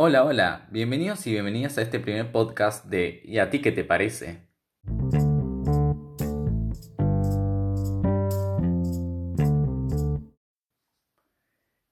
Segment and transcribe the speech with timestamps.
[0.00, 3.82] Hola, hola, bienvenidos y bienvenidas a este primer podcast de ¿Y a ti qué te
[3.82, 4.46] parece?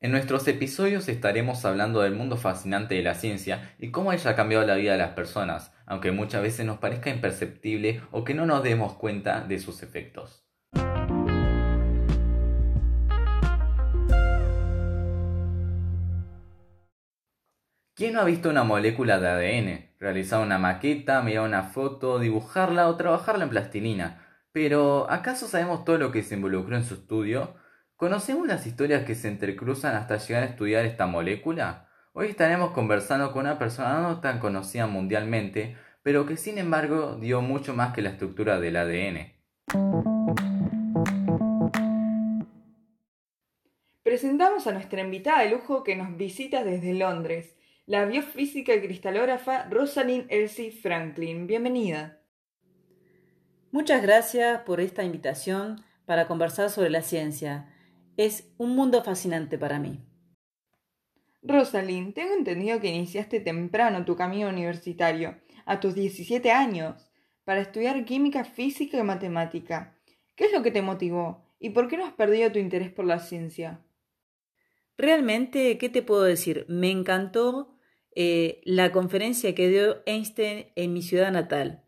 [0.00, 4.36] En nuestros episodios estaremos hablando del mundo fascinante de la ciencia y cómo ella ha
[4.36, 8.46] cambiado la vida de las personas, aunque muchas veces nos parezca imperceptible o que no
[8.46, 10.45] nos demos cuenta de sus efectos.
[17.96, 19.96] ¿Quién no ha visto una molécula de ADN?
[19.98, 24.22] Realizar una maqueta, mirar una foto, dibujarla o trabajarla en plastilina.
[24.52, 27.54] Pero, ¿acaso sabemos todo lo que se involucró en su estudio?
[27.96, 31.88] ¿Conocemos las historias que se entrecruzan hasta llegar a estudiar esta molécula?
[32.12, 37.40] Hoy estaremos conversando con una persona no tan conocida mundialmente, pero que sin embargo dio
[37.40, 39.32] mucho más que la estructura del ADN.
[44.02, 47.55] Presentamos a nuestra invitada de lujo que nos visita desde Londres
[47.86, 51.46] la biofísica y cristalógrafa Rosalind Elsie Franklin.
[51.46, 52.20] Bienvenida.
[53.70, 57.72] Muchas gracias por esta invitación para conversar sobre la ciencia.
[58.16, 60.00] Es un mundo fascinante para mí.
[61.42, 67.08] Rosalind, tengo entendido que iniciaste temprano tu camino universitario, a tus 17 años,
[67.44, 69.96] para estudiar química, física y matemática.
[70.34, 71.44] ¿Qué es lo que te motivó?
[71.60, 73.80] ¿Y por qué no has perdido tu interés por la ciencia?
[74.98, 76.64] Realmente, ¿qué te puedo decir?
[76.68, 77.75] Me encantó
[78.18, 81.84] eh, la conferencia que dio Einstein en mi ciudad natal.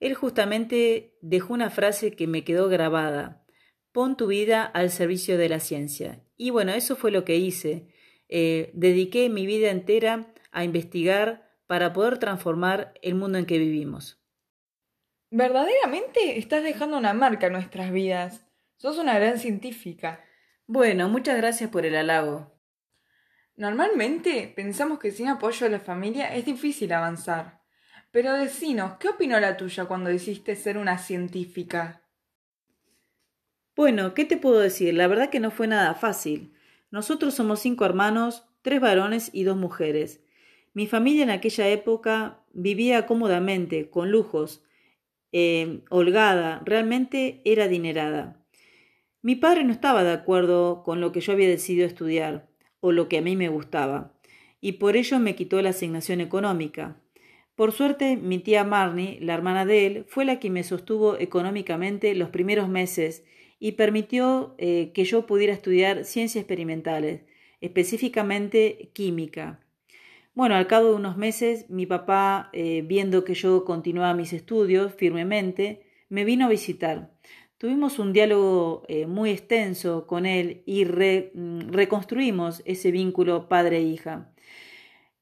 [0.00, 3.46] Él justamente dejó una frase que me quedó grabada.
[3.90, 6.22] Pon tu vida al servicio de la ciencia.
[6.36, 7.88] Y bueno, eso fue lo que hice.
[8.28, 14.22] Eh, dediqué mi vida entera a investigar para poder transformar el mundo en que vivimos.
[15.30, 18.46] Verdaderamente estás dejando una marca en nuestras vidas.
[18.76, 20.22] Sos una gran científica.
[20.66, 22.52] Bueno, muchas gracias por el halago.
[23.56, 27.60] Normalmente pensamos que sin apoyo de la familia es difícil avanzar.
[28.10, 32.02] Pero decinos, ¿qué opinó la tuya cuando decidiste ser una científica?
[33.74, 34.94] Bueno, ¿qué te puedo decir?
[34.94, 36.54] La verdad que no fue nada fácil.
[36.90, 40.20] Nosotros somos cinco hermanos, tres varones y dos mujeres.
[40.74, 44.62] Mi familia en aquella época vivía cómodamente, con lujos,
[45.32, 48.44] eh, holgada, realmente era adinerada.
[49.22, 52.51] Mi padre no estaba de acuerdo con lo que yo había decidido estudiar
[52.82, 54.12] o lo que a mí me gustaba,
[54.60, 56.96] y por ello me quitó la asignación económica.
[57.54, 62.14] Por suerte, mi tía Marnie, la hermana de él, fue la que me sostuvo económicamente
[62.14, 63.24] los primeros meses
[63.60, 67.22] y permitió eh, que yo pudiera estudiar ciencias experimentales,
[67.60, 69.60] específicamente química.
[70.34, 74.92] Bueno, al cabo de unos meses, mi papá, eh, viendo que yo continuaba mis estudios
[74.94, 77.12] firmemente, me vino a visitar.
[77.62, 84.32] Tuvimos un diálogo eh, muy extenso con él y mm, reconstruimos ese vínculo padre-hija.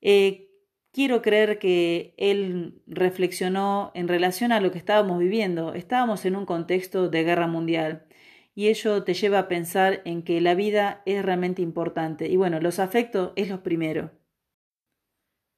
[0.01, 0.49] Eh,
[0.91, 5.75] quiero creer que él reflexionó en relación a lo que estábamos viviendo.
[5.75, 8.07] Estábamos en un contexto de guerra mundial
[8.55, 12.31] y ello te lleva a pensar en que la vida es realmente importante.
[12.31, 14.13] Y bueno, los afectos es lo primero.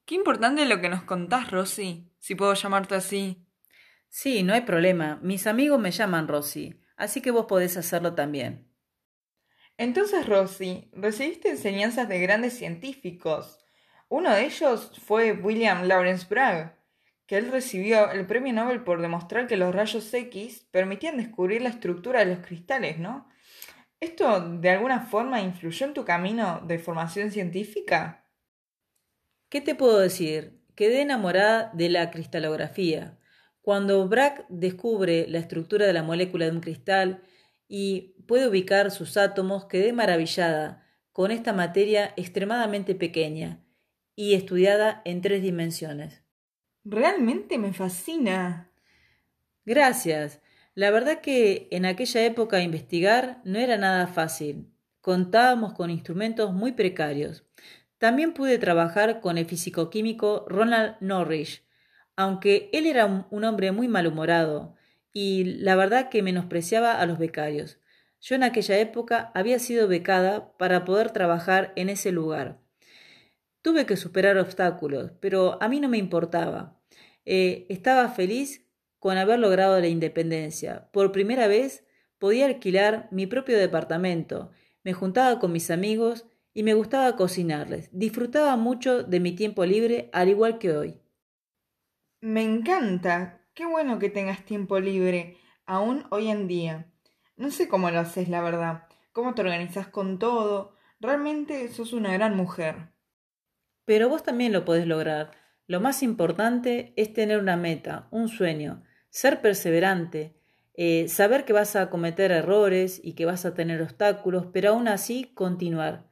[0.03, 3.42] Qué importante lo que nos contás, Rosy, si puedo llamarte así.
[4.15, 5.17] Sí, no hay problema.
[5.23, 8.71] Mis amigos me llaman Rosy, así que vos podés hacerlo también.
[9.75, 13.65] Entonces, Rosy, recibiste enseñanzas de grandes científicos.
[14.09, 16.77] Uno de ellos fue William Lawrence Bragg,
[17.25, 21.69] que él recibió el premio Nobel por demostrar que los rayos X permitían descubrir la
[21.69, 23.27] estructura de los cristales, ¿no?
[23.99, 28.29] ¿Esto de alguna forma influyó en tu camino de formación científica?
[29.49, 30.61] ¿Qué te puedo decir?
[30.75, 33.17] Quedé enamorada de la cristalografía.
[33.63, 37.23] Cuando Bragg descubre la estructura de la molécula de un cristal
[37.69, 43.63] y puede ubicar sus átomos, quedé maravillada con esta materia extremadamente pequeña
[44.17, 46.23] y estudiada en tres dimensiones.
[46.83, 48.69] Realmente me fascina.
[49.63, 50.41] Gracias.
[50.75, 54.73] La verdad que en aquella época investigar no era nada fácil.
[54.99, 57.45] Contábamos con instrumentos muy precarios.
[57.97, 61.63] También pude trabajar con el físico-químico Ronald Norrish,
[62.15, 64.75] aunque él era un hombre muy malhumorado
[65.13, 67.79] y la verdad que menospreciaba a los becarios.
[68.19, 72.59] Yo en aquella época había sido becada para poder trabajar en ese lugar.
[73.61, 76.79] Tuve que superar obstáculos, pero a mí no me importaba.
[77.25, 78.65] Eh, estaba feliz
[78.99, 80.89] con haber logrado la independencia.
[80.91, 81.85] Por primera vez
[82.17, 84.51] podía alquilar mi propio departamento,
[84.83, 87.89] me juntaba con mis amigos y me gustaba cocinarles.
[87.91, 91.02] Disfrutaba mucho de mi tiempo libre al igual que hoy.
[92.25, 93.41] Me encanta.
[93.53, 95.35] Qué bueno que tengas tiempo libre,
[95.65, 96.89] aún hoy en día.
[97.35, 98.83] No sé cómo lo haces, la verdad.
[99.11, 100.73] Cómo te organizas con todo.
[101.01, 102.93] Realmente sos una gran mujer.
[103.83, 105.31] Pero vos también lo podés lograr.
[105.67, 110.39] Lo más importante es tener una meta, un sueño, ser perseverante,
[110.75, 114.87] eh, saber que vas a cometer errores y que vas a tener obstáculos, pero aún
[114.87, 116.09] así continuar.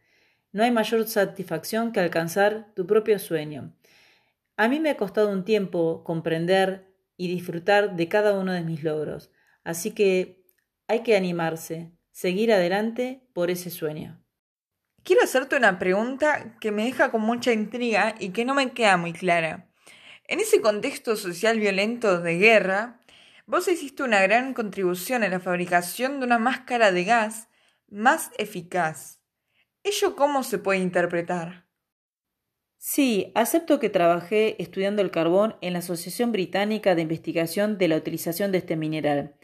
[0.51, 3.73] No hay mayor satisfacción que alcanzar tu propio sueño.
[4.61, 8.83] A mí me ha costado un tiempo comprender y disfrutar de cada uno de mis
[8.83, 9.31] logros,
[9.63, 10.45] así que
[10.87, 14.23] hay que animarse, seguir adelante por ese sueño.
[15.01, 18.97] Quiero hacerte una pregunta que me deja con mucha intriga y que no me queda
[18.97, 19.73] muy clara.
[20.27, 23.01] En ese contexto social violento de guerra,
[23.47, 27.49] vos hiciste una gran contribución en la fabricación de una máscara de gas
[27.89, 29.23] más eficaz.
[29.81, 31.70] ¿Ello cómo se puede interpretar?
[32.83, 37.95] Sí, acepto que trabajé estudiando el carbón en la Asociación Británica de Investigación de la
[37.95, 39.35] Utilización de este mineral.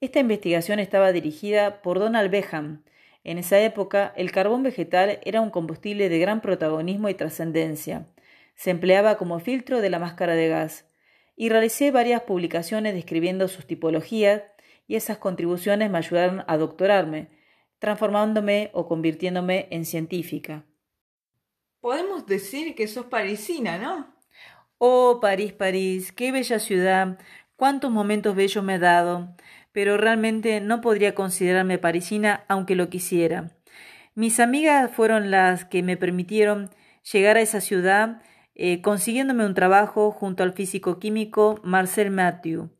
[0.00, 2.82] Esta investigación estaba dirigida por Donald Beham,
[3.22, 8.06] en esa época, el carbón vegetal era un combustible de gran protagonismo y trascendencia.
[8.54, 10.86] Se empleaba como filtro de la máscara de gas.
[11.36, 14.42] Y realicé varias publicaciones describiendo sus tipologías
[14.86, 17.28] y esas contribuciones me ayudaron a doctorarme,
[17.78, 20.64] transformándome o convirtiéndome en científica.
[21.80, 24.14] Podemos decir que sos parisina, ¿no?
[24.78, 27.18] Oh, París, París, qué bella ciudad,
[27.56, 29.34] cuántos momentos bellos me ha dado
[29.72, 33.50] pero realmente no podría considerarme parisina aunque lo quisiera.
[34.14, 36.70] Mis amigas fueron las que me permitieron
[37.10, 38.22] llegar a esa ciudad
[38.54, 42.70] eh, consiguiéndome un trabajo junto al físico químico Marcel Mathieu.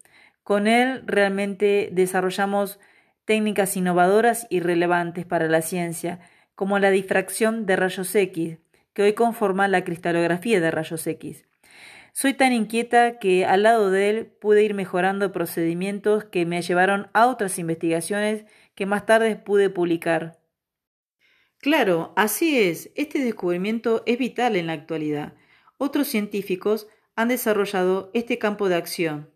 [0.43, 2.81] Con él realmente desarrollamos
[3.25, 6.19] técnicas innovadoras y relevantes para la ciencia,
[6.57, 8.59] como la difracción de rayos X,
[8.93, 11.45] que hoy conforma la cristalografía de rayos X.
[12.13, 17.09] Soy tan inquieta que al lado de él pude ir mejorando procedimientos que me llevaron
[17.13, 18.45] a otras investigaciones
[18.75, 20.41] que más tarde pude publicar.
[21.59, 25.35] Claro, así es, este descubrimiento es vital en la actualidad.
[25.77, 29.31] Otros científicos han desarrollado este campo de acción.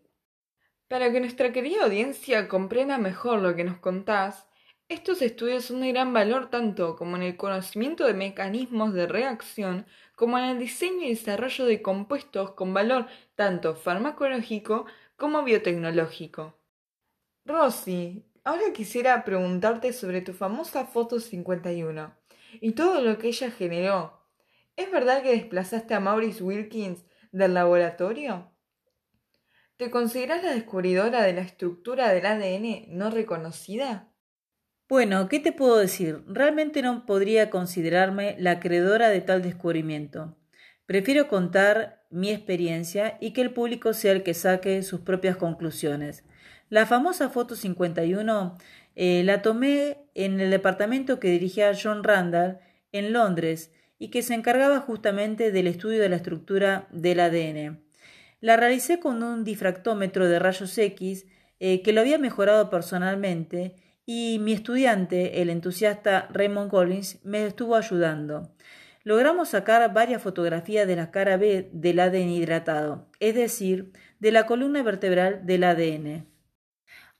[0.87, 4.47] Para que nuestra querida audiencia comprenda mejor lo que nos contás,
[4.87, 9.87] estos estudios son de gran valor tanto como en el conocimiento de mecanismos de reacción
[10.15, 14.85] como en el diseño y desarrollo de compuestos con valor tanto farmacológico
[15.17, 16.59] como biotecnológico.
[17.45, 22.15] Rosy, ahora quisiera preguntarte sobre tu famosa foto 51
[22.61, 24.21] y todo lo que ella generó.
[24.75, 28.51] ¿Es verdad que desplazaste a Maurice Wilkins del laboratorio?
[29.77, 34.11] ¿Te consideras la descubridora de la estructura del ADN no reconocida?
[34.87, 36.21] Bueno, ¿qué te puedo decir?
[36.27, 40.37] Realmente no podría considerarme la acreedora de tal descubrimiento.
[40.85, 46.23] Prefiero contar mi experiencia y que el público sea el que saque sus propias conclusiones.
[46.69, 48.57] La famosa foto 51
[48.95, 52.59] eh, la tomé en el departamento que dirigía John Randall
[52.91, 57.83] en Londres y que se encargaba justamente del estudio de la estructura del ADN.
[58.39, 61.25] La realicé con un difractómetro de rayos X
[61.59, 67.75] eh, que lo había mejorado personalmente y mi estudiante, el entusiasta Raymond Collins, me estuvo
[67.75, 68.51] ayudando.
[69.03, 74.45] Logramos sacar varias fotografías de la cara B del ADN hidratado, es decir, de la
[74.45, 76.27] columna vertebral del ADN.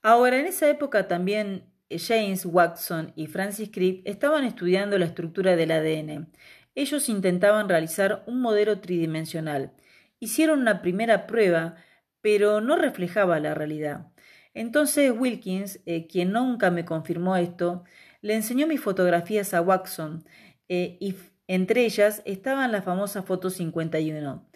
[0.02, 5.70] Ahora, en esa época también James Watson y Francis Crick estaban estudiando la estructura del
[5.70, 6.28] ADN.
[6.74, 9.72] Ellos intentaban realizar un modelo tridimensional.
[10.18, 11.76] Hicieron una primera prueba,
[12.20, 14.08] pero no reflejaba la realidad.
[14.56, 17.84] Entonces Wilkins, eh, quien nunca me confirmó esto,
[18.22, 20.24] le enseñó mis fotografías a Watson
[20.70, 21.14] eh, y
[21.46, 24.48] entre ellas estaban las famosas fotos 51.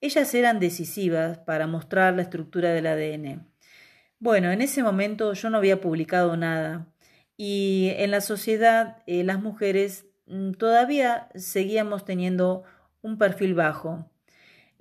[0.00, 3.46] Ellas eran decisivas para mostrar la estructura del ADN.
[4.18, 6.90] Bueno, en ese momento yo no había publicado nada
[7.36, 12.64] y en la sociedad eh, las mujeres mm, todavía seguíamos teniendo
[13.02, 14.10] un perfil bajo.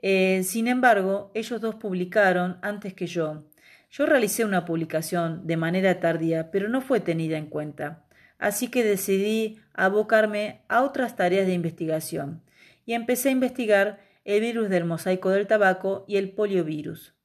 [0.01, 3.50] sin embargo, ellos dos publicaron antes que yo
[3.91, 8.05] yo realicé una publicación de manera tardía, pero no fue tenida en cuenta,
[8.39, 12.41] así que decidí abocarme a otras tareas de investigación
[12.85, 17.15] y empecé a investigar el virus del mosaico del tabaco y el poliovirus.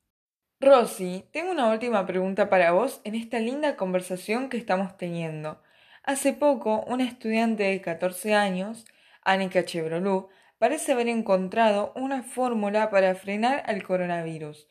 [0.61, 5.63] Rosy, tengo una última pregunta para vos en esta linda conversación que estamos teniendo.
[6.03, 8.87] Hace poco, una estudiante de 14 años,
[9.23, 14.67] Annika Chevrolú, parece haber encontrado una fórmula para frenar al coronavirus.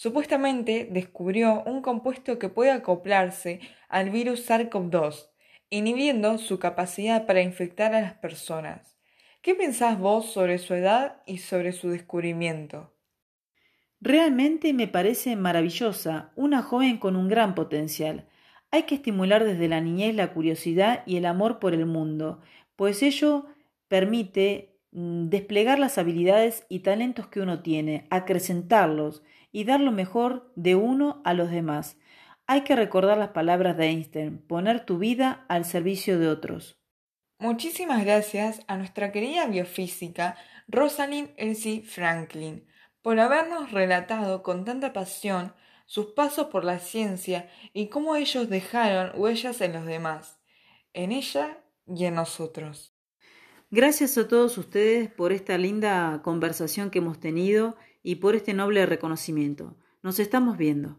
[0.00, 5.28] Supuestamente descubrió un compuesto que puede acoplarse al virus SARS-CoV-2,
[5.68, 8.96] inhibiendo su capacidad para infectar a las personas.
[9.42, 12.94] ¿Qué pensás vos sobre su edad y sobre su descubrimiento?
[14.00, 18.26] Realmente me parece maravillosa, una joven con un gran potencial.
[18.70, 22.40] Hay que estimular desde la niñez la curiosidad y el amor por el mundo,
[22.74, 23.44] pues ello
[23.86, 30.52] permite mm, desplegar las habilidades y talentos que uno tiene, acrecentarlos y dar lo mejor
[30.56, 31.96] de uno a los demás.
[32.46, 36.80] Hay que recordar las palabras de Einstein, poner tu vida al servicio de otros.
[37.38, 40.36] Muchísimas gracias a nuestra querida biofísica
[40.68, 42.66] Rosalind Elsie Franklin
[43.02, 45.54] por habernos relatado con tanta pasión
[45.86, 50.38] sus pasos por la ciencia y cómo ellos dejaron huellas en los demás,
[50.92, 52.94] en ella y en nosotros.
[53.70, 58.86] Gracias a todos ustedes por esta linda conversación que hemos tenido y por este noble
[58.86, 59.76] reconocimiento.
[60.02, 60.98] Nos estamos viendo.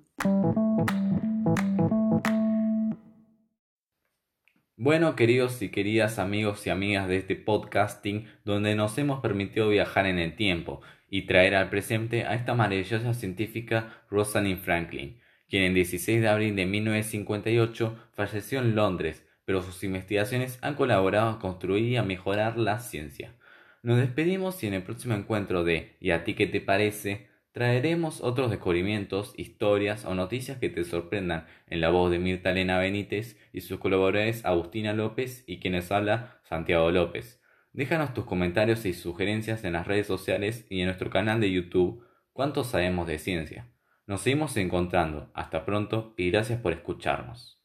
[4.78, 10.08] Bueno, queridos y queridas amigos y amigas de este podcasting, donde nos hemos permitido viajar
[10.08, 15.74] en el tiempo y traer al presente a esta maravillosa científica Rosalind Franklin, quien el
[15.76, 21.86] 16 de abril de 1958 falleció en Londres, pero sus investigaciones han colaborado a construir
[21.86, 23.36] y a mejorar la ciencia.
[23.84, 27.30] Nos despedimos y en el próximo encuentro de ¿Y a ti qué te parece?
[27.52, 32.80] traeremos otros descubrimientos, historias o noticias que te sorprendan en la voz de Mirta Elena
[32.80, 37.42] Benítez y sus colaboradores Agustina López y quienes habla Santiago López.
[37.74, 42.06] Déjanos tus comentarios y sugerencias en las redes sociales y en nuestro canal de YouTube
[42.34, 43.68] ¿Cuánto sabemos de ciencia?
[44.08, 45.32] Nos seguimos encontrando.
[45.34, 47.61] Hasta pronto y gracias por escucharnos.